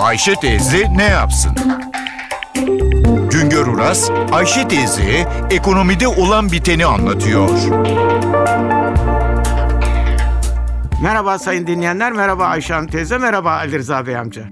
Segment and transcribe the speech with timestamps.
[0.00, 1.52] Ayşe teyze ne yapsın?
[3.30, 7.50] Güngör Uras, Ayşe teyze ekonomide olan biteni anlatıyor.
[11.02, 14.44] Merhaba sayın dinleyenler, merhaba Ayşe Hanım teyze, merhaba Ali Rıza Bey amca.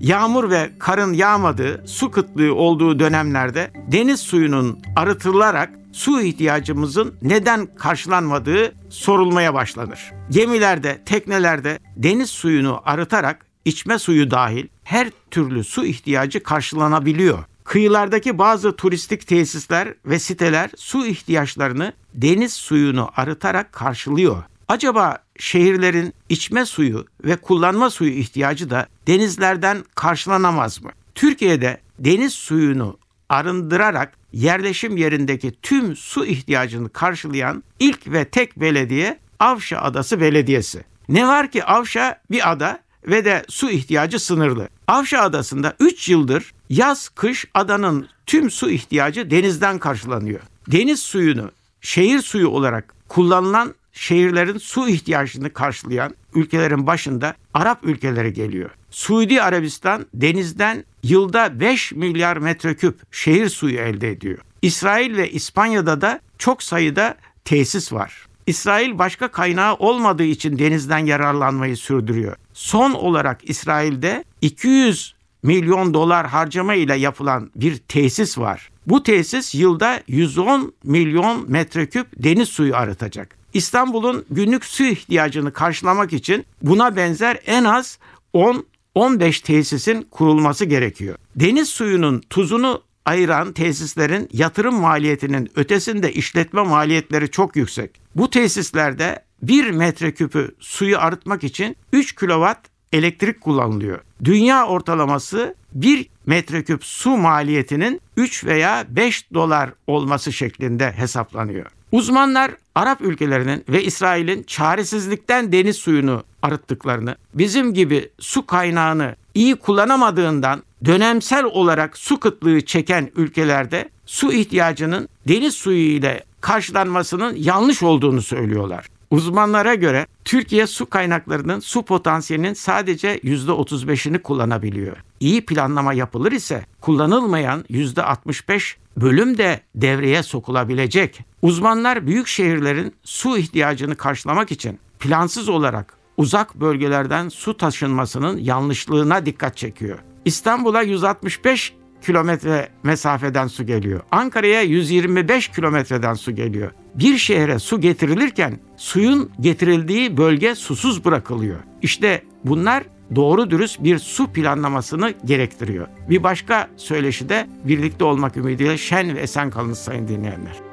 [0.00, 8.74] Yağmur ve karın yağmadığı, su kıtlığı olduğu dönemlerde deniz suyunun arıtılarak su ihtiyacımızın neden karşılanmadığı
[8.88, 10.12] sorulmaya başlanır.
[10.30, 17.44] Gemilerde, teknelerde deniz suyunu arıtarak içme suyu dahil her türlü su ihtiyacı karşılanabiliyor.
[17.64, 24.42] Kıyılardaki bazı turistik tesisler ve siteler su ihtiyaçlarını deniz suyunu arıtarak karşılıyor.
[24.68, 30.90] Acaba şehirlerin içme suyu ve kullanma suyu ihtiyacı da denizlerden karşılanamaz mı?
[31.14, 32.98] Türkiye'de deniz suyunu
[33.28, 40.84] arındırarak yerleşim yerindeki tüm su ihtiyacını karşılayan ilk ve tek belediye Avşa Adası Belediyesi.
[41.08, 44.68] Ne var ki Avşa bir ada ve de su ihtiyacı sınırlı.
[44.88, 50.40] Avşa Adası'nda 3 yıldır yaz kış adanın tüm su ihtiyacı denizden karşılanıyor.
[50.72, 58.70] Deniz suyunu şehir suyu olarak kullanılan şehirlerin su ihtiyacını karşılayan ülkelerin başında Arap ülkeleri geliyor.
[58.90, 64.38] Suudi Arabistan denizden yılda 5 milyar metreküp şehir suyu elde ediyor.
[64.62, 68.26] İsrail ve İspanya'da da çok sayıda tesis var.
[68.46, 72.36] İsrail başka kaynağı olmadığı için denizden yararlanmayı sürdürüyor.
[72.52, 78.70] Son olarak İsrail'de 200 milyon dolar harcama ile yapılan bir tesis var.
[78.86, 83.36] Bu tesis yılda 110 milyon metreküp deniz suyu arıtacak.
[83.54, 87.98] İstanbul'un günlük su ihtiyacını karşılamak için buna benzer en az
[88.32, 91.16] 10 15 tesisin kurulması gerekiyor.
[91.36, 98.00] Deniz suyunun tuzunu ayıran tesislerin yatırım maliyetinin ötesinde işletme maliyetleri çok yüksek.
[98.14, 102.58] Bu tesislerde 1 metreküpü suyu arıtmak için 3 kilowatt
[102.92, 104.00] elektrik kullanılıyor.
[104.24, 111.66] Dünya ortalaması 1 metreküp su maliyetinin 3 veya 5 dolar olması şeklinde hesaplanıyor.
[111.92, 120.62] Uzmanlar Arap ülkelerinin ve İsrail'in çaresizlikten deniz suyunu arıttıklarını, bizim gibi su kaynağını iyi kullanamadığından
[120.84, 128.86] dönemsel olarak su kıtlığı çeken ülkelerde su ihtiyacının deniz suyu ile karşılanmasının yanlış olduğunu söylüyorlar.
[129.10, 134.96] Uzmanlara göre Türkiye su kaynaklarının su potansiyelinin sadece %35'ini kullanabiliyor.
[135.20, 141.20] İyi planlama yapılır ise kullanılmayan %65 bölüm de devreye sokulabilecek.
[141.42, 149.56] Uzmanlar büyük şehirlerin su ihtiyacını karşılamak için plansız olarak uzak bölgelerden su taşınmasının yanlışlığına dikkat
[149.56, 149.98] çekiyor.
[150.24, 154.00] İstanbul'a 165 kilometre mesafeden su geliyor.
[154.10, 156.70] Ankara'ya 125 kilometreden su geliyor.
[156.94, 161.58] Bir şehre su getirilirken suyun getirildiği bölge susuz bırakılıyor.
[161.82, 162.84] İşte bunlar
[163.16, 165.86] doğru dürüst bir su planlamasını gerektiriyor.
[166.10, 170.70] Bir başka söyleşi de birlikte olmak ümidiyle şen ve esen kalın sayın dinleyenler.